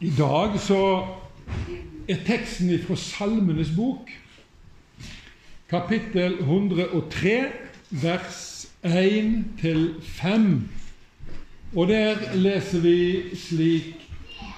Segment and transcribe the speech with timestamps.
[0.00, 1.06] I dag så
[2.08, 4.08] er teksten fra Salmenes bok,
[5.70, 7.34] kapittel 103,
[8.02, 10.48] vers 1-5.
[11.76, 14.02] Og der leser vi slik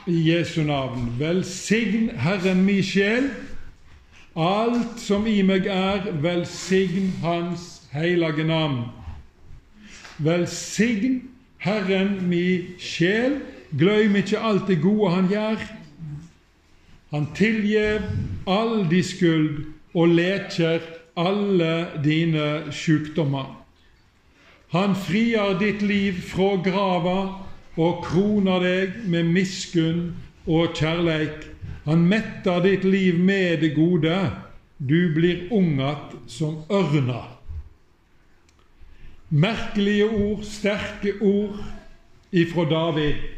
[0.06, 1.12] i Jesu navn.
[1.18, 3.28] Velsign Herren mi sjel.
[4.36, 8.86] Alt som i meg er, velsign Hans hellige navn.
[10.18, 11.28] Velsign
[11.60, 13.36] Herren mi sjel.
[13.78, 15.62] Gløym ikke alt det gode Han gjør.
[17.10, 18.02] Han tilgjev
[18.46, 20.82] all di skyld og leker
[21.16, 23.52] alle dine sjukdommer.
[24.74, 27.18] Han frier ditt liv fra grava
[27.76, 30.02] og kroner deg med miskunn
[30.46, 31.46] og kjærleik.
[31.86, 34.18] Han metter ditt liv med det gode.
[34.78, 37.22] Du blir ung att som ørna.
[39.28, 41.64] Merkelige ord, sterke ord
[42.30, 43.35] ifra David.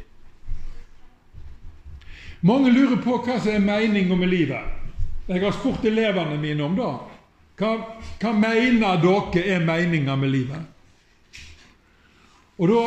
[2.41, 4.74] Mange lurer på hva som er meninga med livet.
[5.28, 6.91] Jeg har spurt elevene mine om det.
[7.58, 7.72] Hva,
[8.22, 10.75] hva mener dere er meninga med livet?
[12.59, 12.83] Og da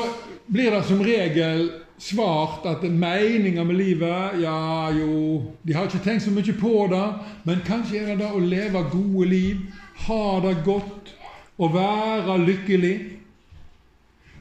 [0.51, 1.67] blir det som regel
[2.01, 7.05] svart at meninga med livet Ja, jo De har ikke tenkt så mye på det,
[7.43, 9.65] men kanskje er det det å leve gode liv,
[10.07, 11.11] ha det godt,
[11.61, 12.95] å være lykkelig.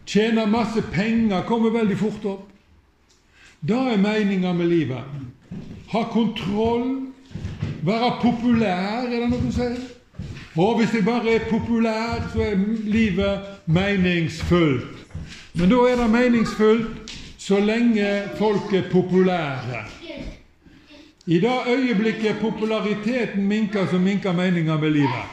[0.06, 2.50] Tjene masse penger kommer veldig fort opp.
[3.61, 5.05] Det er meninga med livet.
[5.92, 7.06] Ha kontroll.
[7.83, 9.80] Være populær, er det noe som sier.
[10.56, 14.97] Og hvis jeg bare er populær, så er livet meningsfullt.
[15.55, 18.06] Men da er det meningsfullt så lenge
[18.38, 19.84] folk er populære.
[21.27, 25.27] I det øyeblikket populariteten minker, så minker meninga med livet.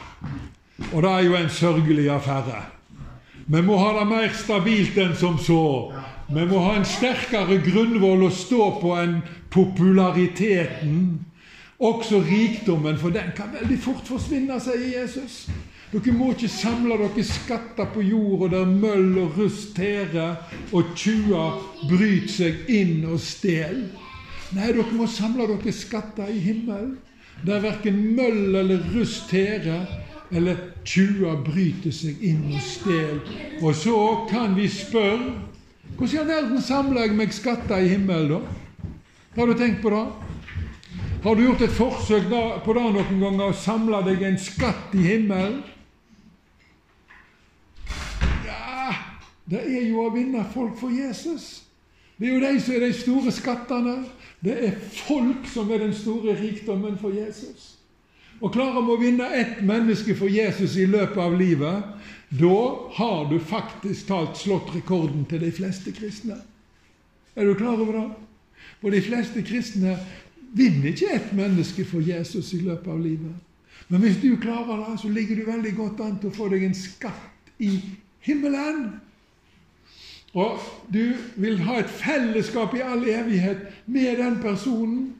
[0.92, 2.62] Og det er jo en sørgelig affære.
[3.46, 5.92] Vi må ha det mer stabilt enn som så.
[6.28, 9.14] Vi må ha en sterkere grunnvoll å stå på enn
[9.48, 11.24] populariteten.
[11.78, 15.46] Også rikdommen, for den kan veldig fort forsvinne, sier Jesus.
[15.88, 20.36] Dere må ikke samle dere skatter på jorda der møll og rust tærer
[20.76, 23.88] og tjuver bryter seg inn og stjeler.
[24.52, 26.98] Nei, dere må samle dere skatter i himmelen,
[27.40, 29.88] der verken møll eller rust tærer,
[30.28, 33.38] eller tjuver bryter seg inn og stjeler.
[33.62, 33.96] Og så
[34.28, 35.38] kan vi spørre
[35.96, 38.90] hvordan i all verden samler jeg meg skatter i himmelen, da?
[39.38, 40.04] Har du tenkt på det?
[41.22, 42.28] Har du gjort et forsøk
[42.64, 45.62] på det noen ganger, å samle deg en skatt i himmelen?
[48.46, 48.92] Ja,
[49.50, 51.64] det er jo å vinne folk for Jesus.
[52.18, 53.96] Det er jo de som er de store skattene.
[54.42, 57.77] Det er folk som er den store rikdommen for Jesus.
[58.38, 61.88] Og klarer vi å vinne ett menneske for Jesus i løpet av livet,
[62.28, 62.60] da
[62.98, 66.36] har du faktisk talt slått rekorden til de fleste kristne.
[67.34, 68.06] Er du klar over det?
[68.78, 69.96] For de fleste kristne
[70.54, 73.34] vinner ikke ett menneske for Jesus i løpet av livet.
[73.88, 76.66] Men hvis du klarer det, så ligger du veldig godt an til å få deg
[76.66, 77.72] en skatt i
[78.26, 78.98] himmelen.
[80.36, 80.60] Og
[80.92, 85.14] du vil ha et fellesskap i all evighet med den personen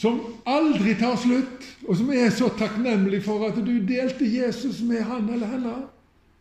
[0.00, 5.02] som aldri tar slutt, og som er så takknemlig for at du delte Jesus med
[5.04, 5.74] han eller henne.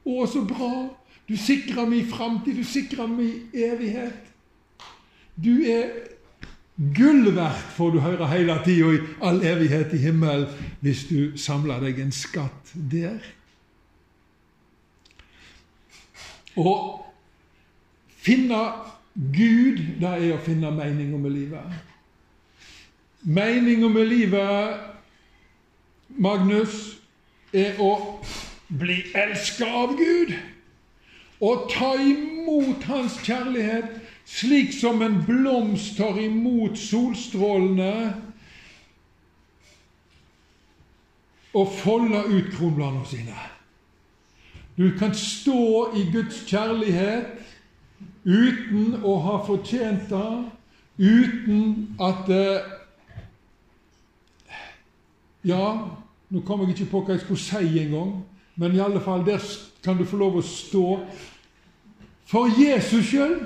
[0.07, 0.87] Å, så bra!
[1.27, 4.31] Du sikrer min framtid, du sikrer min evighet.
[5.35, 5.91] Du er
[6.95, 10.47] gull verdt, får du høre hele tida, i all evighet i himmelen,
[10.79, 13.19] hvis du samler deg en skatt der.
[16.55, 16.73] Å
[18.23, 18.63] finne
[19.13, 21.88] Gud, det er å finne meninga med livet.
[23.21, 24.79] Meninga med livet,
[26.09, 26.99] Magnus,
[27.53, 28.21] er å
[28.69, 30.33] bli elska av Gud.
[31.41, 37.93] Og ta imot Hans kjærlighet slik som en blomst tar imot solstrålene
[41.57, 43.37] og folder ut kronbladene sine.
[44.77, 47.39] Du kan stå i Guds kjærlighet
[48.23, 50.35] uten å ha fortjent det,
[50.99, 52.29] uten at
[55.45, 55.65] ja,
[56.29, 58.19] nå kom jeg ikke på hva jeg skulle si engang,
[58.59, 59.43] men i alle fall, der
[59.83, 60.99] kan du få lov å stå
[62.29, 63.37] for Jesus sjøl.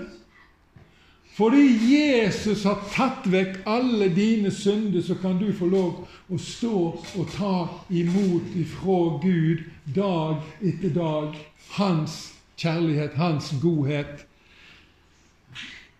[1.33, 6.75] Fordi Jesus har tatt vekk alle dine synder, så kan du få lov å stå
[6.93, 7.55] og ta
[7.89, 9.63] imot ifra Gud
[9.95, 11.33] dag etter dag
[11.73, 12.19] hans
[12.61, 14.27] kjærlighet, hans godhet.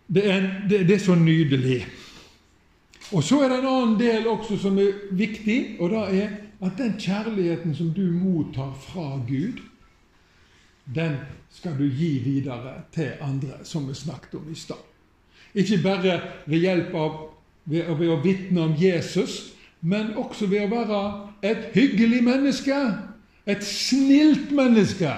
[0.06, 1.80] Det er, det, det er så nydelig.
[3.14, 6.32] Og så er det en annen del også som er viktig, og det er
[6.64, 9.60] at den kjærligheten som du mottar fra Gud,
[10.94, 11.16] den
[11.50, 14.82] skal du gi videre til andre, som vi snakket om i stad.
[15.54, 17.14] Ikke bare ved hjelp av
[17.64, 21.00] ved, ved å vitne om Jesus, men også ved å være
[21.44, 22.76] et hyggelig menneske.
[23.46, 25.12] Et snilt menneske.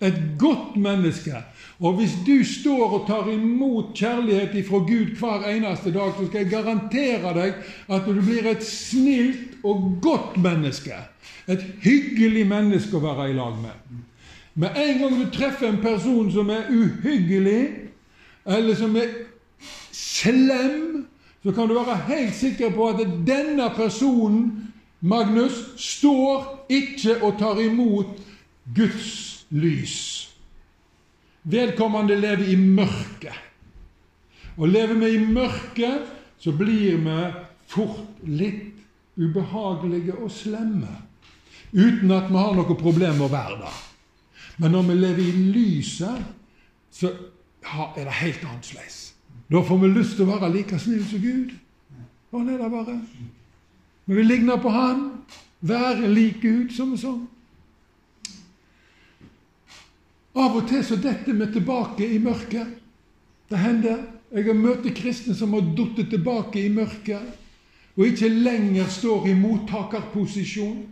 [0.00, 1.42] Et godt menneske.
[1.80, 6.42] Og hvis du står og tar imot kjærlighet fra Gud hver eneste dag, så skal
[6.42, 7.58] jeg garantere deg
[7.92, 10.96] at du blir et snilt og godt menneske.
[11.48, 14.00] Et hyggelig menneske å være i lag med.
[14.56, 17.90] Med en gang du treffer en person som er uhyggelig,
[18.46, 19.12] eller som er
[19.92, 21.04] slem,
[21.42, 27.60] så kan du være helt sikker på at denne personen, Magnus, står ikke og tar
[27.60, 28.16] imot
[28.74, 30.15] Guds lys.
[31.46, 33.42] Vedkommende lever i mørket.
[34.56, 36.08] Og lever vi i mørket,
[36.38, 37.18] så blir vi
[37.70, 38.72] fort litt
[39.16, 40.90] ubehagelige og slemme.
[41.72, 43.78] Uten at vi har noe problem med å være der.
[44.56, 46.26] Men når vi lever i lyset,
[46.90, 47.12] så
[47.62, 49.00] er det helt annerledes.
[49.52, 51.54] Da får vi lyst til å være like snill som Gud.
[52.32, 52.96] Sånn er det bare.
[54.06, 55.04] Vi vil ligne på Han,
[55.60, 57.26] være lik Gud, som vi sånn.
[60.36, 62.76] Av og til så detter vi tilbake i mørket.
[63.48, 64.04] Det hender.
[64.34, 67.34] Jeg har møtt kristne som har falt tilbake i mørket
[67.96, 70.82] og ikke lenger står i mottakerposisjon.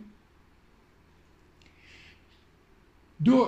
[3.25, 3.41] Da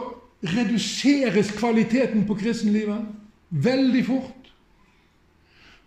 [0.47, 3.07] reduseres kvaliteten på kristenlivet
[3.49, 4.51] veldig fort.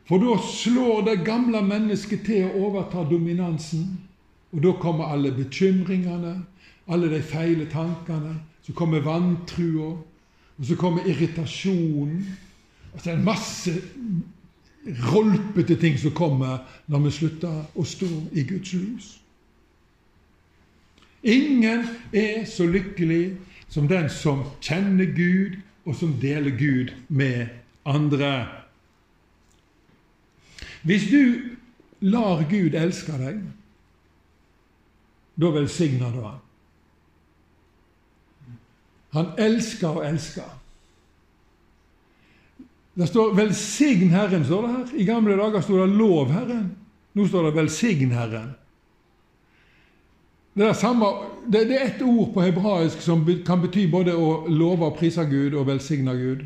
[0.09, 3.85] For da slår det gamle mennesket til å overta dominansen.
[4.49, 6.39] Og da kommer alle bekymringene,
[6.89, 8.39] alle de feile tankene,
[8.69, 9.97] så kommer vantrua,
[10.57, 12.37] og så kommer irritasjonen.
[12.93, 13.71] Altså en masse
[14.85, 19.07] rolpete ting som kommer når vi slutter å stå i Guds lys.
[21.23, 23.39] Ingen er så lykkelig
[23.73, 27.47] som den som kjenner Gud, og som deler Gud med
[27.85, 28.45] andre.
[30.85, 31.57] Hvis du
[32.05, 33.41] lar Gud elske deg,
[35.41, 36.37] da velsigner du ham.
[39.13, 40.55] Han elsker og elsker.
[42.99, 44.85] Det står 'velsign Herren', står det her.
[44.95, 46.69] I gamle dager sto det 'lov Herren'.
[47.13, 48.55] Nå står det 'velsign Herren'.
[50.59, 51.05] Det samme,
[51.51, 55.53] det, er ett ord på hebraisk som kan bety både å love og prise Gud
[55.53, 56.41] og velsigne Gud.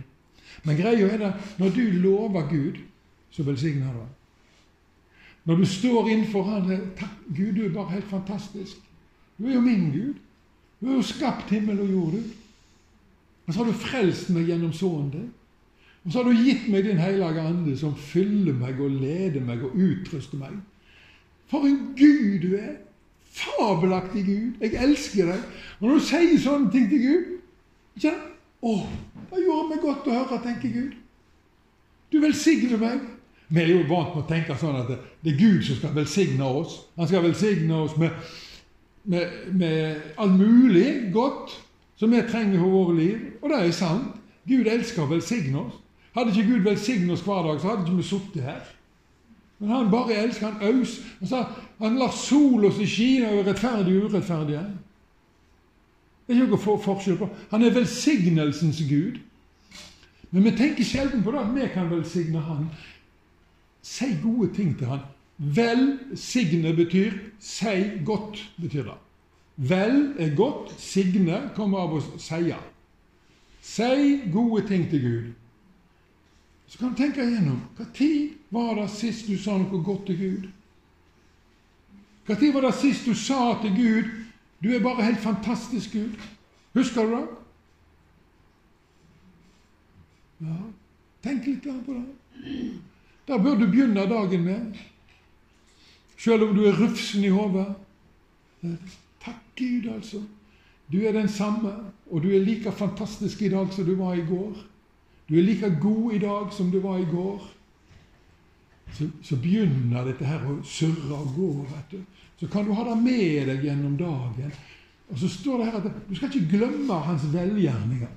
[0.64, 2.78] Men greia er det når du lover Gud,
[3.32, 4.12] så velsigner ham.
[5.46, 6.70] Når du står innenfor Han
[7.00, 8.78] Takk, Gud, du er bare helt fantastisk.
[9.38, 10.14] Du er jo min Gud.
[10.80, 12.24] Du har jo skapt himmel og jord, du.
[13.48, 15.32] Og så har du frelst meg gjennom Sønnen din.
[16.04, 19.64] Og så har du gitt meg din hellige ande, som fyller meg og leder meg
[19.64, 20.58] og utruster meg.
[21.52, 22.76] For en Gud du er!
[23.34, 24.60] Fabelaktig Gud.
[24.62, 25.46] Jeg elsker deg.
[25.80, 27.32] Og når du sier sånne ting til Gud
[27.98, 28.14] ikke,
[28.64, 28.74] Å,
[29.28, 30.92] det gjorde meg godt å høre, tenker Gud.
[32.14, 33.02] Du velsigner meg.
[33.50, 36.48] Vi er jo vant med å tenke sånn at det er Gud som skal velsigne
[36.48, 36.78] oss.
[36.96, 38.16] Han skal velsigne oss med,
[39.04, 41.58] med, med alt mulig godt
[42.04, 43.20] som vi trenger for våre liv.
[43.42, 44.16] Og det er sant.
[44.48, 45.76] Gud elsker å velsigne oss.
[46.14, 48.64] Hadde ikke Gud velsignet oss hver dag, så hadde ikke vi sittet her.
[49.60, 50.52] Men han bare elsker.
[50.52, 50.98] Han aus.
[51.80, 54.66] Han, lar sola si skine over rettferdige og urettferdige.
[56.28, 57.30] Det er ikke noe forskjell på.
[57.54, 59.22] Han er velsignelsens Gud.
[60.34, 62.68] Men vi tenker sjelden på det at vi kan velsigne Han.
[63.84, 65.08] Si gode ting til Han.
[65.38, 67.76] Velsigne betyr si
[68.06, 69.00] godt, betyr det.
[69.56, 72.58] Vel er godt, signe kommer av å seie.
[73.62, 75.32] Si gode ting til Gud.
[76.68, 80.48] Så kan du tenke igjennom når var det sist du sa noe godt til Gud?
[82.28, 84.10] Når var det sist du sa til Gud
[84.64, 86.20] 'Du er bare helt fantastisk, Gud'?
[86.74, 87.28] Husker du det?
[90.40, 90.56] Ja,
[91.24, 92.06] tenk litt på det.
[93.28, 94.74] Da bør du begynne dagen med,
[96.18, 97.76] selv om du er rufsen i hodet.
[99.56, 100.22] Gud, altså.
[100.92, 101.72] Du er den samme,
[102.12, 104.54] og du er like fantastisk i dag som du var i går.
[105.30, 107.50] Du er like god i dag som du var i går.
[108.94, 111.52] Så, så begynner dette her å surre og gå.
[111.72, 112.02] vet du.
[112.40, 114.52] Så kan du ha det med deg gjennom dagen.
[115.10, 118.12] Og så står det her at du skal ikke glemme hans velgjerninger.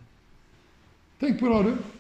[1.20, 1.92] Tenk på det, du.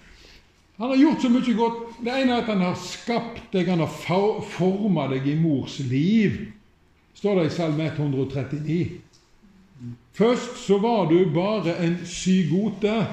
[0.76, 1.78] Han har gjort så mye godt.
[2.04, 6.42] Det ene er at han har skapt deg, han har forma deg i mors liv.
[7.16, 8.80] Står det i Salme 139.
[10.16, 13.06] Først så var du bare en sygote,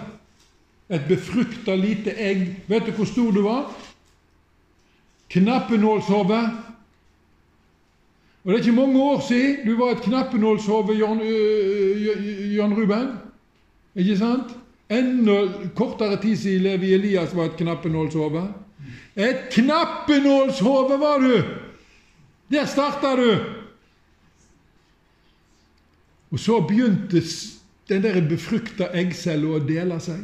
[0.89, 2.63] et befrukta lite egg.
[2.67, 3.71] Vet du hvor stor du var?
[5.29, 6.39] Knappenålshove.
[8.43, 11.19] Og det er ikke mange år siden du var et knappenålshove, Jan,
[12.55, 13.09] Jan Ruben.
[13.95, 14.55] Ikke sant?
[14.91, 15.37] Enda
[15.75, 18.45] kortere tid siden Levi Elias var et knappenålshove.
[19.15, 21.35] Et knappenålshode var du!
[22.51, 23.62] Der starta du!
[26.33, 27.21] Og så begynte
[27.89, 30.23] den der befrukta eggcella å dele seg.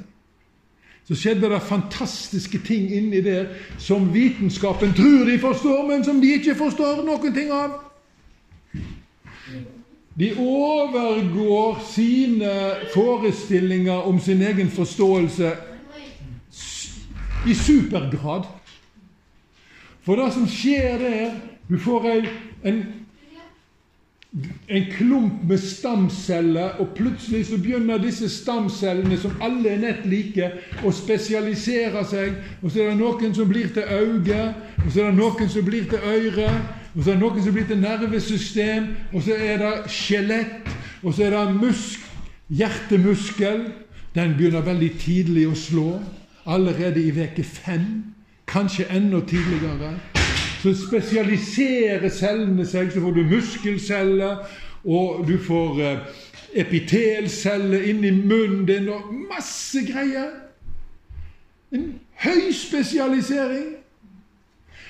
[1.05, 3.51] Så skjedde det fantastiske ting inni der
[3.81, 7.77] som vitenskapen tror de forstår, men som de ikke forstår noen ting av.
[10.19, 12.53] De overgår sine
[12.93, 15.53] forestillinger om sin egen forståelse
[17.45, 18.49] i supergrad.
[20.05, 21.37] For det som skjer der
[21.69, 22.27] Du får en
[22.63, 22.98] en
[24.97, 30.51] klump med stamceller, og plutselig så begynner disse stamcellene, som alle er nett like,
[30.85, 32.35] å spesialisere seg.
[32.61, 34.43] Og så er det noen som blir til øye,
[34.85, 36.51] og så er det noen som blir til øre,
[36.93, 40.71] og så er det noen som blir til nervesystem, og så er det skjelett,
[41.01, 42.05] og så er det musk,
[42.49, 43.65] hjertemuskel.
[44.13, 45.89] Den begynner veldig tidlig å slå,
[46.49, 48.13] allerede i veke fem,
[48.49, 49.97] kanskje enda tidligere
[50.59, 52.91] så spesialiserer cellene seg.
[52.93, 54.43] Så får du muskelceller,
[54.83, 60.31] og du får epitelceller epitelceller inni munnen din, og masse greier.
[61.71, 63.75] En høy spesialisering.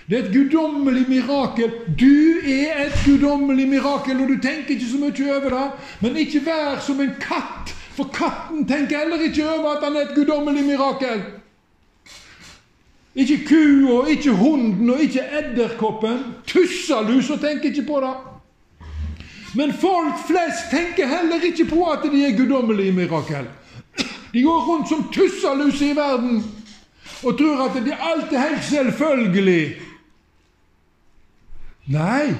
[0.09, 1.71] Det er et guddommelig mirakel.
[1.99, 5.67] Du er et guddommelig mirakel, og du tenker ikke så mye over det.
[6.01, 10.07] Men ikke vær som en katt, for katten tenker heller ikke over at han er
[10.07, 11.21] et guddommelig mirakel.
[13.15, 16.19] Ikke kua, ikke hunden og ikke edderkoppen.
[16.47, 18.13] Tussalusa tenker ikke på det.
[19.55, 23.49] Men folk flest tenker heller ikke på at de er guddommelige mirakel.
[24.33, 26.43] De går rundt som tussalus i verden
[27.23, 29.75] og tror at det alt er helt selvfølgelig.
[31.89, 32.35] Nei,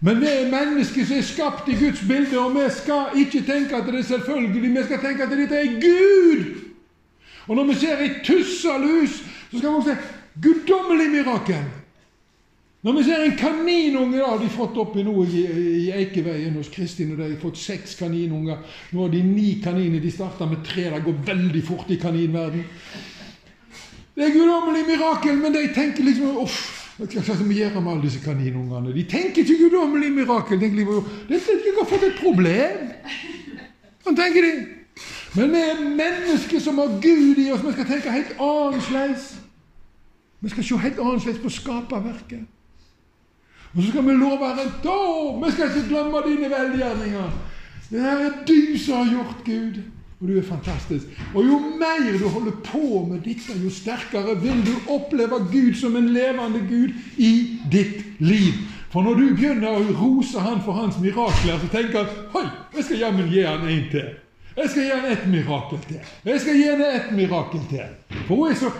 [0.00, 3.76] men vi er mennesker som er skapt i Guds bilde, og vi skal ikke tenke
[3.76, 4.62] at det er selvfølgelig.
[4.62, 6.44] Vi skal tenke at dette er Gud.
[7.46, 9.20] Og når vi ser ei tussalus,
[9.54, 11.64] så skal vi også si Guddommelig mirakel!
[12.84, 15.44] Når vi ser en kaninunge da, De fått oppi nå i,
[15.86, 17.14] i Eikeveien hos Kristin.
[17.14, 18.58] og De har fått seks kaninunger.
[18.92, 20.02] Nå har de ni kaniner.
[20.02, 20.90] De starta med tre.
[20.92, 22.66] Det går veldig fort i kaninverden.
[24.14, 26.58] Det er guddommelig mirakel, men de tenker liksom Uff,
[26.98, 28.92] hva skal vi gjøre med alle disse kaninungene?
[28.94, 30.60] De tenker ikke guddommelig mirakel.
[30.60, 32.84] De tenker liksom, de har fått et problem.
[34.04, 34.52] Sånn tenker de.
[35.38, 37.64] Men vi er mennesker som har Gud i oss.
[37.64, 39.32] Vi skal tenke helt annerledes.
[40.44, 42.44] Vi skal se helt annerledes på skaperverket.
[43.74, 44.98] Og så skal vi love Herren da!
[45.40, 47.30] Vi skal ikke glemme dine velgjerninger.
[47.88, 49.80] Det er du som har gjort Gud,
[50.20, 51.06] og du er fantastisk.
[51.34, 55.96] Og jo mer du holder på med dette, jo sterkere vil du oppleve Gud som
[55.96, 58.60] en levende Gud i ditt liv.
[58.92, 62.44] For når du begynner å rose Han for hans mirakler, så tenker han Hoi,
[62.76, 64.12] jeg skal jammen gi han en til.
[64.56, 66.10] Jeg skal gi han ett mirakel til.
[66.24, 68.20] Jeg skal gi henne ett mirakel til.
[68.28, 68.70] For hun er så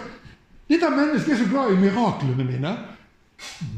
[0.68, 2.74] dette mennesket er så glad i miraklene mine.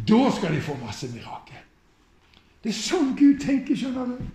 [0.07, 1.63] Da skal de få masse mirakel.
[2.63, 4.27] Det er sånn Gud tenker, skjønner du.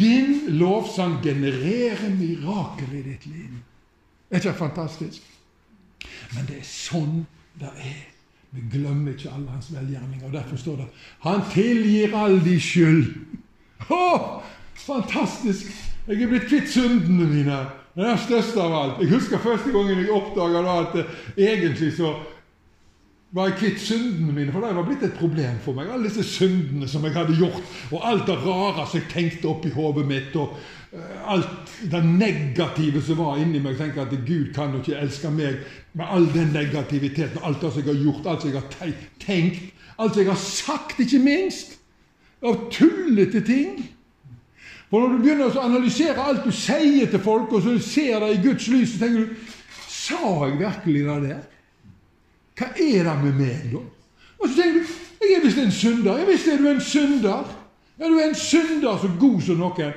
[0.00, 3.58] Din lovsang genererer mirakel i ditt liv.
[4.30, 5.22] Er ikke det fantastisk?
[6.34, 7.22] Men det er sånn
[7.60, 8.00] det er.
[8.50, 10.26] Vi glemmer ikke alle hans velgjerninger.
[10.26, 10.86] og Derfor står det
[11.20, 13.14] 'Han tilgir all de skyld'.
[13.90, 14.42] Å,
[14.74, 15.66] fantastisk!
[16.06, 17.58] Jeg er blitt kvitt syndene mine.
[18.00, 19.00] Det er størst av alt.
[19.02, 22.14] Jeg husker første gangen jeg oppdaga at uh, egentlig så
[23.36, 25.90] var jeg kvitt syndene mine, for det var blitt et problem for meg.
[25.92, 27.60] Alle disse syndene som jeg hadde gjort,
[27.92, 30.56] og alt det rare som jeg tenkte oppi hodet mitt, og
[30.96, 33.76] uh, alt det negative som var inni meg.
[33.76, 35.60] Jeg tenkte at Gud kan jo ikke elske meg
[35.92, 39.86] med all den negativiteten, alt det som jeg har gjort, alt som jeg har tenkt,
[40.00, 41.76] alt som jeg har sagt, ikke minst.
[42.40, 43.90] Av tullete ting.
[44.90, 48.32] For når du begynner å analysere alt du sier til folk, og så ser det
[48.34, 49.56] i Guds lys, så tenker du
[49.90, 51.40] Sa jeg virkelig det der?
[52.58, 53.82] Hva er det med meg, da?
[54.40, 56.16] Og så tenker du jeg er visst en synder.
[56.18, 57.48] Jeg visst er du en synder.
[58.00, 59.92] Ja, du er en synder så god som noen.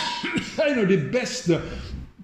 [0.64, 1.58] En av de beste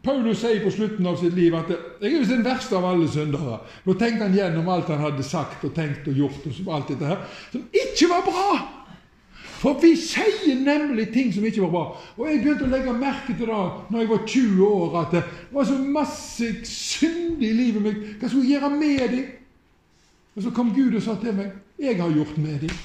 [0.00, 3.08] Paulus sier på slutten av sitt liv at 'jeg er visst den verste av alle
[3.08, 3.60] syndere'.
[3.84, 7.06] Nå tenkte han gjennom alt han hadde sagt og tenkt og gjort, og alt dette
[7.06, 7.18] her,
[7.52, 8.79] som ikke var bra.
[9.60, 11.82] For vi sier nemlig ting som ikke var bra.
[12.16, 13.58] Og jeg begynte å legge merke til det
[13.92, 17.98] når jeg var 20 år, at det var så masse synd i livet mitt.
[18.20, 19.26] Hva skulle jeg gjøre med dem?
[20.36, 22.78] Og så kom Gud og sa til meg 'Jeg har gjort med dem'.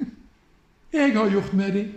[0.92, 1.92] Jeg har gjort med dem.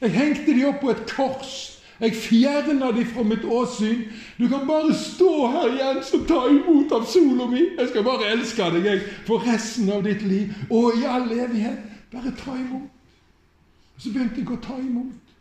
[0.00, 1.82] Jeg hengte dem opp på et kors.
[2.00, 4.02] Jeg fjerna dem fra mitt åsyn.
[4.38, 7.62] Du kan bare stå her igjen og ta imot av sola mi.
[7.78, 11.78] Jeg skal bare elske deg jeg, for resten av ditt liv og i all evighet.
[12.12, 12.95] Bare ta imot.
[13.96, 15.32] Og Så begynte jeg å ta imot.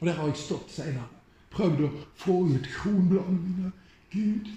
[0.00, 1.08] Og der har jeg stått senere.
[1.50, 3.72] Prøvd å få ut kronbladene mine.
[4.12, 4.50] Gud,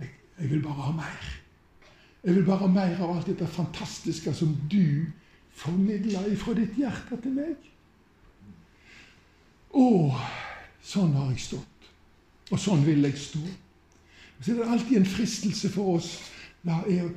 [0.00, 1.28] jeg, jeg, vil bare ha mer.
[2.24, 5.06] Jeg vil bare ha mer av alt dette fantastiske som du
[5.58, 7.70] formidler ifra ditt hjerte til meg.
[9.78, 9.86] Å,
[10.82, 11.88] sånn har jeg stått.
[12.50, 13.44] Og sånn vil jeg stå.
[14.40, 16.12] Så er det alltid en fristelse for oss.
[16.66, 17.10] la er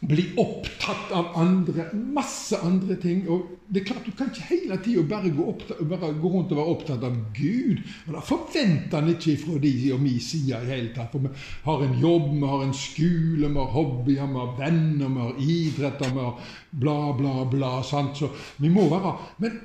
[0.00, 3.28] bli opptatt av andre, masse andre ting.
[3.28, 6.72] og det er klart Du kan ikke hele tida bare, bare, gå rundt og være
[6.74, 7.80] opptatt av Gud.
[8.06, 11.12] og Da forventer han ikke fra de og min side i hele tatt.
[11.12, 11.30] For vi
[11.64, 15.40] har en jobb, vi har en skole, vi har hobbyer, vi har venner, vi har
[15.40, 17.72] idretter, vi har bla, bla, bla.
[17.82, 18.16] Sant?
[18.16, 19.60] Så vi må være Men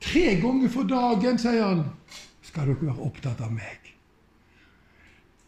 [0.00, 1.84] tre ganger for dagen, sier han,
[2.42, 3.90] skal dere være opptatt av meg.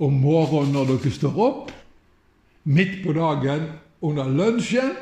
[0.02, 1.70] Om morgenen når dere står opp
[2.64, 3.66] midt på dagen
[4.02, 4.94] under lunsjen,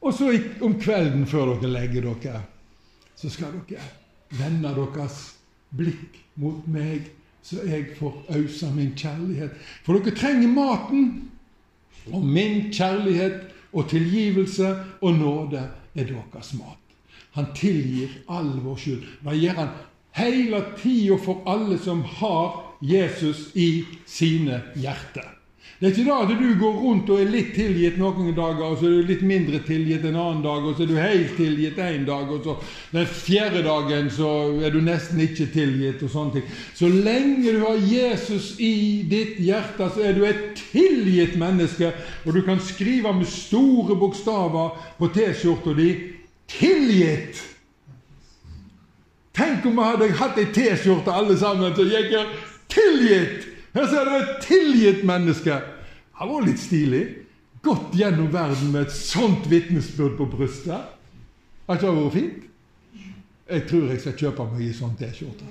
[0.00, 0.32] og så
[0.64, 2.42] om kvelden før dere legger dere.
[3.16, 3.84] Så skal dere
[4.38, 5.18] vende deres
[5.76, 7.10] blikk mot meg,
[7.42, 9.56] så jeg får ausa min kjærlighet.
[9.84, 11.10] For dere trenger maten.
[12.10, 14.70] Og min kjærlighet og tilgivelse
[15.00, 15.60] og nåde
[15.94, 16.78] er deres mat.
[17.36, 19.04] Han tilgir all vår skyld.
[19.22, 19.74] Hva gjør han
[20.16, 25.28] hele tida for alle som har Jesus i sine hjerter.
[25.78, 28.76] Det er ikke da at du går rundt og er litt tilgitt noen dager, og
[28.76, 31.78] så er du litt mindre tilgitt en annen dag, og så er du helt tilgitt
[31.80, 32.56] en dag, og så
[32.92, 34.28] den fjerde dagen så
[34.60, 36.50] er du nesten ikke tilgitt, og sånne ting.
[36.76, 41.94] Så lenge du har Jesus i ditt hjerte, så er du et tilgitt menneske,
[42.26, 45.94] og du kan skrive med store bokstaver på T-skjorta di
[46.50, 47.40] 'tilgitt'.
[49.32, 52.12] Tenk om vi hadde hatt ei T-skjorte alle sammen som gikk
[52.68, 53.46] 'tilgitt'.
[53.74, 55.60] Her ser du et tilgitt menneske.
[56.18, 57.04] Han var litt stilig.
[57.62, 60.96] Gått gjennom verden med et sånt vitnesbyrd på brystet.
[61.66, 62.46] Har ikke det vært fint?
[63.50, 65.48] Jeg tror jeg skal kjøpe meg ei sånn T-skjorte.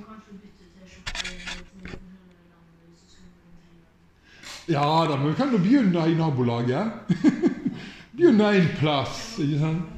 [4.69, 7.13] Ja da, men vi kan jo begynne i nabolaget.
[8.15, 9.95] begynne en plass, ikke sant?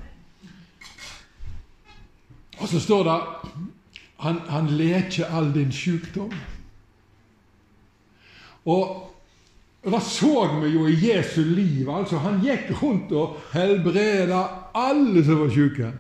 [2.62, 3.18] Og så står det
[4.22, 6.34] han, han leker all din sykdom.
[8.66, 9.12] Og
[9.84, 11.90] det så vi jo i Jesu liv.
[11.90, 14.44] altså Han gikk rundt og helbreda
[14.78, 15.94] alle som var syke.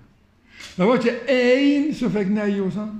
[0.77, 2.99] Det var ikke én som fikk nei hos han.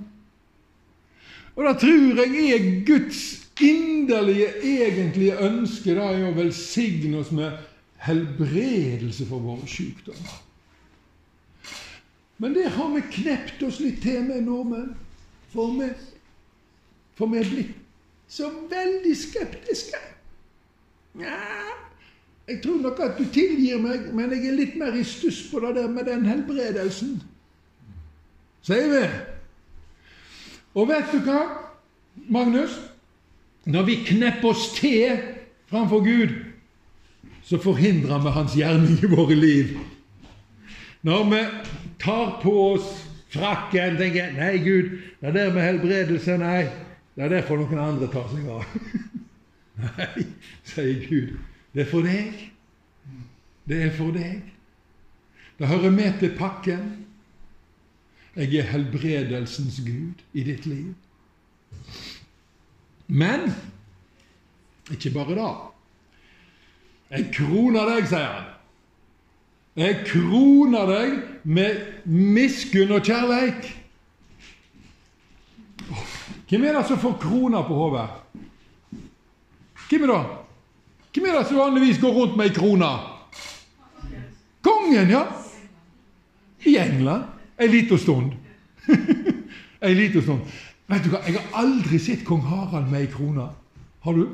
[1.56, 3.22] Og det tror jeg er Guds
[3.62, 5.94] inderlige, egentlige ønske.
[5.94, 7.52] Det er å velsigne oss med
[8.02, 10.40] helbredelse for våre sykdommer.
[12.42, 14.96] Men det har vi knept oss litt til med, nordmenn.
[15.54, 15.70] For
[17.20, 17.81] for vi er blitt
[18.32, 20.00] så veldig skeptiske.
[21.20, 21.40] Ja,
[22.48, 25.60] jeg tror nok at du tilgir meg, men jeg er litt mer i stuss på
[25.64, 27.18] det der med den helbredelsen.
[28.64, 29.04] Sier vi.
[30.80, 31.42] Og vet du hva,
[32.32, 32.78] Magnus?
[33.66, 35.20] Når vi knepper oss til
[35.70, 36.32] framfor Gud,
[37.46, 39.76] så forhindrer vi Hans gjerning i våre liv.
[41.04, 41.42] Når vi
[42.00, 42.88] tar på oss
[43.32, 46.91] frakken tenker 'Nei, Gud, det der med helbredelse, nei.'
[47.22, 48.64] Det er derfor noen andre tar seg av.
[49.84, 50.24] Nei,
[50.66, 51.36] sier Gud.
[51.70, 52.40] Det er for deg.
[53.70, 54.40] Det er for deg.
[55.60, 56.88] Det hører med til pakken.
[58.34, 60.96] Jeg er helbredelsens Gud i ditt liv.
[63.06, 63.52] Men
[64.90, 65.52] ikke bare det.
[67.12, 68.50] Jeg kroner deg, sier han.
[69.78, 71.14] Jeg kroner deg
[71.46, 73.70] med miskunn og kjærleik.
[76.52, 78.10] Hvem er det som får krona på hodet?
[79.88, 80.24] Hvem er det?
[81.14, 82.90] Hvem er det som vanligvis går rundt med ei krone?
[84.62, 85.22] Kongen, ja!
[86.68, 87.24] I England.
[87.56, 88.36] Ei lita stund.
[89.88, 90.44] ei lita stund.
[90.92, 93.48] Vet du hva, jeg har aldri sett kong Harald med ei krone.
[94.04, 94.28] Har du?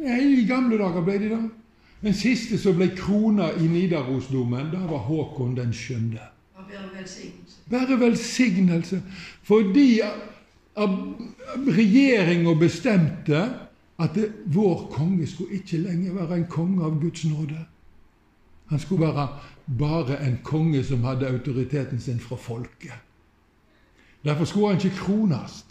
[0.00, 1.44] Nei, I gamle dager ble de det.
[2.00, 6.31] Den siste som ble krona i Nidarosdomen, det var Håkon den skjønne.
[7.70, 9.02] Bare velsignelse.
[9.42, 10.00] Fordi
[11.76, 13.42] regjeringa bestemte
[13.98, 17.58] at det, vår konge skulle ikke lenger være en konge av Guds nåde.
[18.66, 19.28] Han skulle være
[19.78, 22.92] bare en konge som hadde autoriteten sin fra folket.
[24.24, 25.64] Derfor skulle han ikke krones.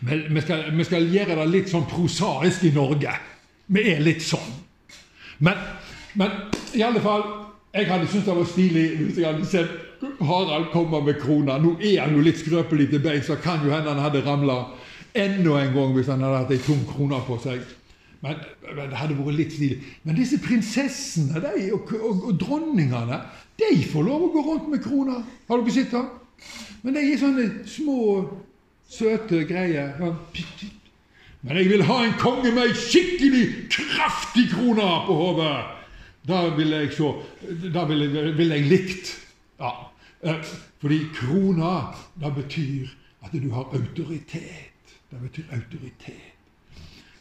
[0.00, 3.14] Men vi skal, vi skal gjøre det litt sånn prosaisk i Norge.
[3.66, 4.52] Vi er litt sånn.
[5.38, 5.58] Men,
[6.14, 6.30] men
[6.76, 7.24] i alle fall
[7.74, 9.70] jeg hadde syntes det var stilig hvis jeg hadde sett
[10.20, 11.58] Harald komme med krona.
[11.62, 14.58] Nå er han jo litt skrøpelig til bein, så kan jo hende han hadde ramla
[15.14, 17.62] enda en gang hvis han hadde hatt ei tung krone på seg.
[18.22, 19.78] Men, men, det hadde vært litt stilig.
[20.06, 23.18] Men disse prinsessene de, og, og, og, dronningene
[23.58, 25.20] de får lov å gå rundt med krona.
[25.48, 26.02] Har dere sett det?
[26.82, 27.98] Men de er sånne små,
[28.90, 29.94] søte greier.
[31.42, 35.54] Men jeg vil ha en konge med ei skikkelig kraftig krone på hodet.
[36.28, 37.12] Da ville jeg så
[37.74, 39.14] Da ville jeg, vil jeg likt.
[39.60, 39.70] Ja.
[40.22, 40.44] Eh,
[40.78, 42.86] fordi krona, det betyr
[43.22, 44.94] at du har autoritet.
[45.10, 46.32] Det betyr autoritet.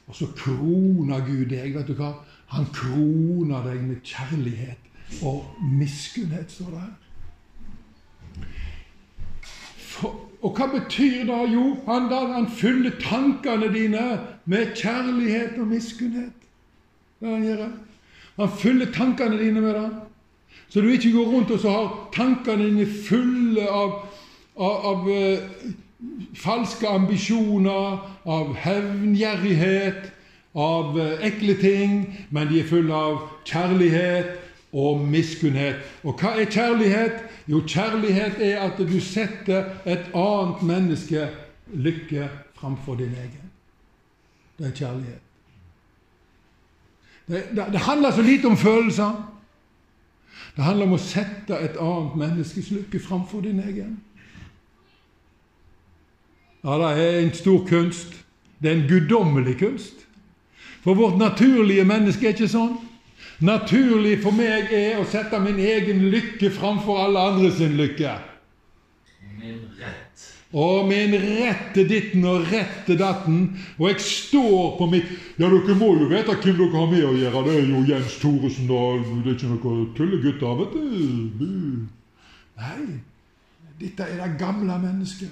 [0.08, 1.76] Og så kroner Gud deg.
[1.76, 2.14] vet du hva?
[2.52, 4.90] Han kroner deg med kjærlighet
[5.24, 6.98] og miskunnhet, står det her.
[10.42, 11.40] Og hva betyr det?
[11.54, 14.06] Jo, han, han fyller tankene dine
[14.46, 16.48] med kjærlighet og miskunnhet.
[17.22, 17.66] Det han gjør.
[18.40, 19.90] Han fyller tankene dine med det.
[20.70, 23.98] Så du ikke går rundt og så har tankene dine fulle av,
[24.56, 25.40] av, av eh,
[26.40, 30.12] falske ambisjoner, av hevngjerrighet,
[30.56, 31.98] av eh, ekle ting,
[32.30, 34.38] men de er fulle av kjærlighet
[34.72, 35.84] og miskunnhet.
[36.08, 37.26] Og hva er kjærlighet?
[37.52, 41.28] Jo, kjærlighet er at du setter et annet menneske
[41.74, 43.52] lykke framfor din egen.
[44.58, 45.31] Det er kjærlighet.
[47.28, 49.12] Det, det, det handler så lite om følelser.
[50.56, 54.00] Det handler om å sette et annet menneskes lykke framfor din egen.
[56.64, 58.18] Ja, det er en stor kunst.
[58.62, 60.06] Det er en guddommelig kunst.
[60.84, 62.76] For vårt naturlige menneske er ikke sånn.
[63.42, 68.14] Naturlig for meg er å sette min egen lykke framfor alle andres lykke.
[69.40, 70.11] Min rett.
[70.52, 73.44] Og min rett til ditten og rett til datten.
[73.80, 77.14] Og jeg står på mitt Ja, dere må jo vite hvem dere har med å
[77.16, 77.44] gjøre.
[77.48, 81.88] Det er jo Jens Thoresen og Det er ikke noen tullegutter, vet du.
[82.62, 83.00] Nei,
[83.80, 85.32] dette er det gamle mennesket.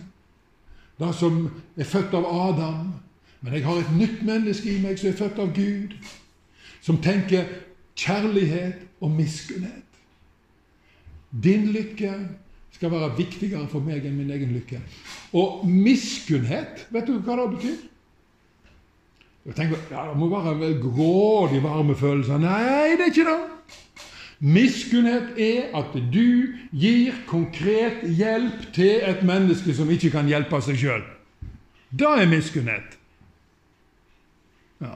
[1.00, 1.46] Det som
[1.78, 2.94] er født av Adam.
[3.42, 5.96] Men jeg har et nytt menneske i meg som er født av Gud.
[6.82, 7.48] Som tenker
[8.00, 9.84] kjærlighet og miskunnhet.
[11.44, 12.14] Din lykke
[12.80, 14.80] skal være viktigere for meg enn min egen lykke.
[15.36, 17.80] Og miskunnhet, vet du hva det betyr?
[19.50, 22.40] Jeg tenker, ja, Det må være grådig varme følelser.
[22.40, 24.06] Nei, det er ikke det.
[24.40, 30.80] Miskunnhet er at du gir konkret hjelp til et menneske som ikke kan hjelpe seg
[30.80, 31.04] sjøl.
[31.92, 32.96] Det er miskunnhet.
[34.80, 34.96] Ja.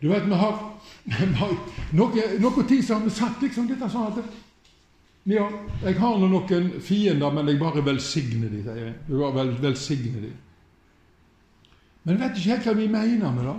[0.00, 0.77] Du vet, vi har,
[1.92, 4.36] noe, ting så har sagt liksom dette sånn at
[5.28, 5.44] ja,
[5.84, 8.94] jeg har nå noen fiender, men jeg bare velsigner dem, sier jeg.
[9.10, 10.36] Jeg bare vel, velsigner dem.
[12.04, 13.56] Men jeg vet ikke helt hva vi mener med det.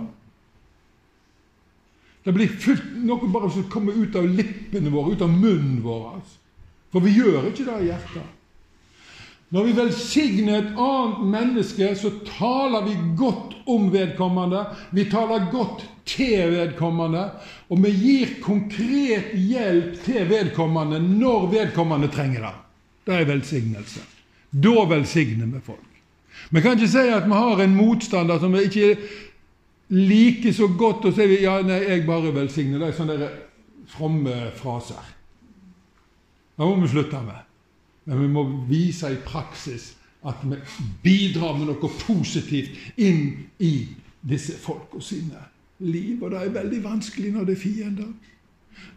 [2.26, 6.02] Det blir fullt noe bare som kommer ut av lippene våre, ut av munnen vår.
[6.16, 6.36] Altså.
[6.90, 8.36] For vi gjør ikke det i hjertet.
[9.54, 14.64] Når vi velsigner et annet menneske, så taler vi godt om vedkommende.
[14.90, 17.26] Vi taler godt til vedkommende,
[17.70, 22.54] og vi gir konkret hjelp til vedkommende når vedkommende trenger det.
[23.06, 24.02] Det er velsignelse.
[24.50, 25.86] Da velsigner vi folk.
[26.50, 28.96] Vi kan ikke si at vi har en motstander som vi ikke
[29.90, 32.80] liker så godt, og så sier vi ja, nei, jeg bare velsigner.
[32.80, 33.30] Det er sånne
[33.90, 35.14] fromme fraser.
[36.56, 37.46] Det må vi slutte med.
[38.04, 39.92] Men vi må vise i praksis
[40.26, 40.56] at vi
[41.02, 43.72] bidrar med noe positivt inn i
[44.20, 45.46] disse folka sine
[45.78, 46.20] liv.
[46.22, 48.12] Og det er veldig vanskelig når det er fiender.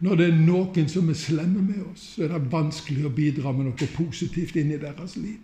[0.04, 3.52] Når det er noen som er slemme med oss, så er det vanskelig å bidra
[3.56, 5.40] med noe positivt inn i deres liv.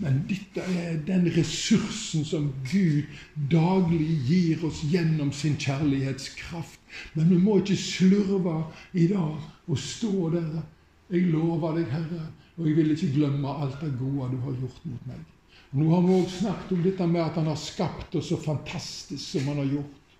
[0.00, 3.10] Men dette er den ressursen som Gud
[3.52, 6.78] daglig gir oss gjennom sin kjærlighetskraft.
[7.14, 8.62] Men vi må ikke slurve
[8.96, 9.36] i dag
[9.68, 10.62] og stå der.
[11.10, 12.30] Jeg lover deg, Herre,
[12.60, 15.20] og jeg vil ikke glemme alt det gode du har gjort mot meg.
[15.72, 19.22] Nå har vi også snakket om dette med at Han har skapt oss så fantastisk
[19.22, 20.16] som Han har gjort.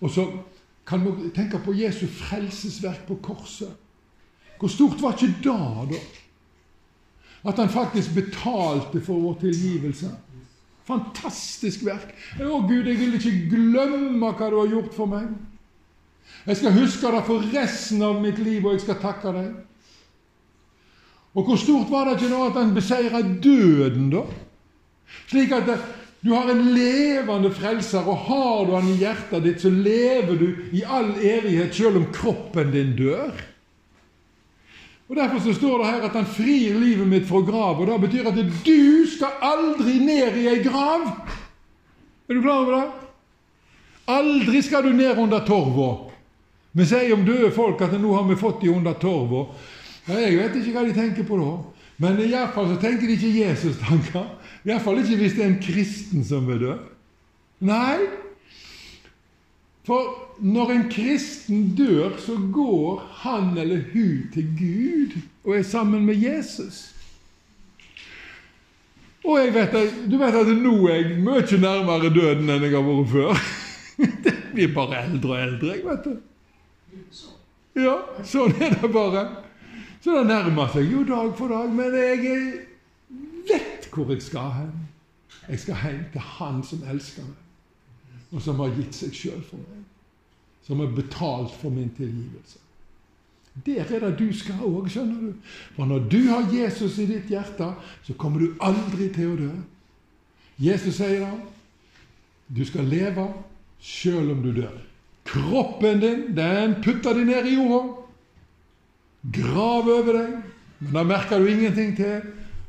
[0.00, 0.24] Og så
[0.88, 3.70] kan vi tenke på Jesu frelsesverk på korset.
[4.58, 6.00] Hvor stort var ikke det, da?
[7.48, 10.10] At han faktisk betalte for vår tilgivelse.
[10.88, 12.10] Fantastisk verk.
[12.40, 15.28] Å Gud, jeg vil ikke glemme hva du har gjort for meg.
[16.48, 19.52] Jeg skal huske det for resten av mitt liv, og jeg skal takke deg.
[21.34, 24.24] Og hvor stort var det ikke nå at han beseira døden, da?
[25.28, 25.68] Slik at
[26.24, 30.48] du har en levende frelser, og har du han i hjertet ditt, så lever du
[30.74, 33.36] i all evighet selv om kroppen din dør.
[35.08, 37.80] Og Derfor så står det her at han frir livet mitt fra grav.
[37.80, 41.06] Og Det betyr at du skal aldri ned i ei grav.
[42.28, 42.90] Er du klar over det?
[44.08, 46.10] Aldri skal du ned under torva.
[46.72, 49.46] Vi sier om døde folk at nå har vi fått de under torva.
[50.08, 51.50] Ja, jeg vet ikke hva de tenker på da.
[52.00, 54.30] Men iallfall så tenker de ikke Jesus-tanker.
[54.64, 56.76] Iallfall ikke hvis det er en kristen som vil dø.
[57.68, 57.98] Nei,
[59.88, 66.04] for når en kristen dør, så går han eller hun til Gud og er sammen
[66.06, 66.94] med Jesus.
[69.24, 69.74] Og vet,
[70.10, 73.42] du vet at nå er jeg mye nærmere døden enn jeg har vært før.
[74.24, 76.14] Det blir bare eldre og eldre, jeg, vet du.
[77.78, 79.24] Ja, sånn er det bare.
[80.00, 81.72] Så det nærmer seg jo dag for dag.
[81.74, 82.20] Men jeg
[83.48, 84.72] vet hvor jeg skal hen.
[85.48, 87.36] Jeg skal hjem til Han som elsker meg,
[88.32, 89.84] og som har gitt seg sjøl for meg.
[90.66, 92.60] Som har betalt for min tilgivelse.
[93.66, 95.32] Der er det du skal òg, skjønner du.
[95.74, 97.72] For når du har Jesus i ditt hjerte,
[98.04, 99.54] så kommer du aldri til å dø.
[100.62, 101.32] Jesus sier det.
[102.54, 103.24] Du skal leve
[103.80, 104.76] sjøl om du dør.
[105.28, 107.97] Kroppen din, den putter de ned i jorda.
[109.22, 110.36] Grav over deg.
[110.78, 112.20] Men da merker du ingenting til,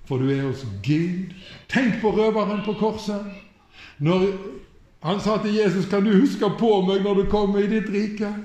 [0.09, 1.33] for du er hos Gud.
[1.69, 3.25] Tenk på røveren på korset.
[3.99, 4.25] Når
[5.03, 8.35] han sa til Jesus, 'Kan du huske på meg når du kommer i ditt rike?'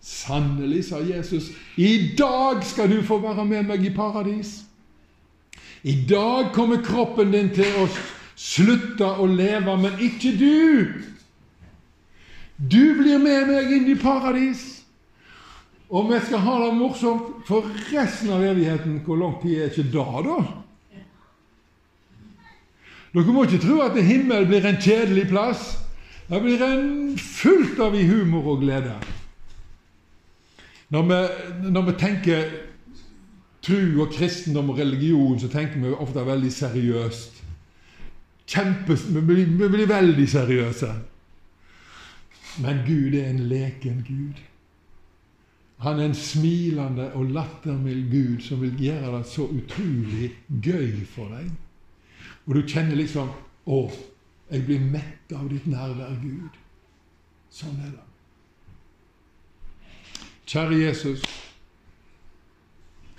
[0.00, 4.64] Sannelig, sa Jesus, 'I dag skal du få være med meg i paradis.'
[5.82, 7.88] I dag kommer kroppen din til å
[8.36, 10.86] slutte å leve, men ikke du.
[12.70, 14.79] Du blir med meg inn i paradis.
[15.90, 19.00] Og vi skal ha det morsomt for resten av evigheten.
[19.04, 20.38] Hvor lang tid er ikke da, da?
[23.10, 25.72] Dere må ikke tro at himmel blir en kjedelig plass.
[26.30, 28.94] Det blir en fullt av i humor og glede.
[30.94, 31.18] Når vi,
[31.74, 32.52] når vi tenker
[33.66, 37.42] tru og kristendom og religion, så tenker vi ofte veldig seriøst.
[38.50, 40.92] Kjempe, vi, blir, vi blir veldig seriøse.
[42.62, 44.38] Men Gud er en leken Gud.
[45.80, 50.30] Han er en smilende og lattermild Gud som vil gjøre det så utrolig
[50.62, 51.48] gøy for deg.
[52.46, 53.30] Og du kjenner liksom
[53.70, 53.78] Å,
[54.50, 56.56] jeg blir mett av ditt nærvær, Gud.
[57.52, 58.06] Sånn er det.
[60.50, 61.22] Kjære Jesus.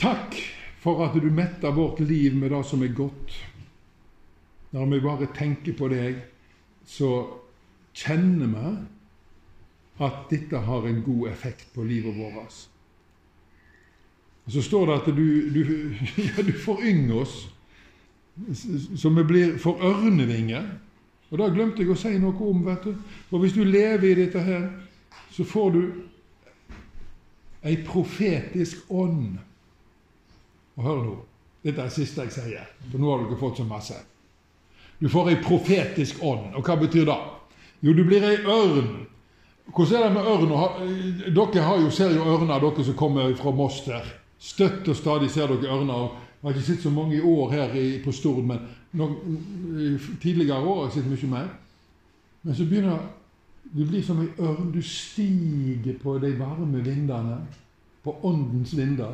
[0.02, 0.36] Takk
[0.82, 3.38] for at du metter vårt liv med det som er godt.
[4.74, 6.18] Når vi bare tenker på deg,
[6.84, 7.12] så
[7.96, 8.74] kjenner vi
[10.02, 12.60] at dette har en god effekt på livet vårt.
[14.46, 15.64] Og Så står det at du, du,
[16.28, 17.50] ja, du forynger oss,
[18.96, 20.66] så vi blir for ørnevinger.
[21.32, 22.66] Og Det glemte jeg å si noe om.
[22.66, 22.96] vet du.
[23.30, 24.66] For hvis du lever i dette her,
[25.32, 25.82] så får du
[27.64, 29.38] ei profetisk ånd.
[30.76, 31.16] Og hør nå,
[31.64, 34.00] dette er det siste jeg sier, for nå har dere fått så masse.
[35.00, 36.52] Du får ei profetisk ånd.
[36.58, 37.20] Og hva betyr det?
[37.82, 39.08] Jo, du blir ei ørn.
[39.76, 41.36] Hvordan er det med ørn?
[41.36, 44.06] Dere har jo, ser jo ørner, dere som kommer fra Moss der.
[44.40, 46.12] Støtt og stadig ser dere ørner.
[46.42, 48.60] Jeg har ikke sett så mange i år her på Stord, men
[48.98, 49.08] no,
[50.22, 51.50] tidligere år har jeg sett mye mer.
[52.44, 53.04] Men så begynner
[53.72, 54.72] du blir som ei ørn.
[54.74, 57.38] Du stiger på de varme vindene.
[58.04, 59.14] På åndens vinder.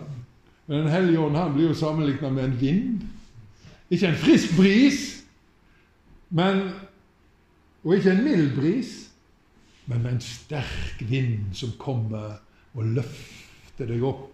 [0.67, 3.01] Den hellige ånd han blir jo sammenligna med en vind.
[3.89, 5.23] Ikke en frisk bris,
[6.29, 6.69] men,
[7.83, 9.06] og ikke en mild bris,
[9.87, 12.41] men med en sterk vind som kommer
[12.75, 14.33] og løfter deg opp.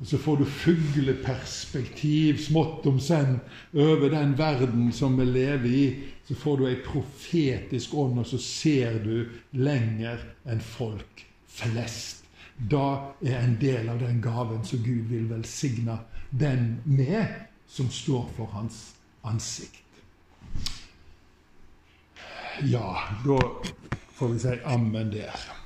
[0.00, 3.34] Og så får du fugleperspektiv smått om senn
[3.76, 5.84] over den verden som vi lever i.
[6.24, 9.28] Så får du ei profetisk ånd, og så ser du
[9.60, 12.24] lenger enn folk flest.
[12.56, 15.98] Da er en del av den gaven som Gud vil velsigne
[16.30, 17.28] den med,
[17.68, 18.94] som står for hans
[19.28, 19.84] ansikt.
[22.64, 23.38] Ja, da
[24.20, 25.59] får vi si ammen der.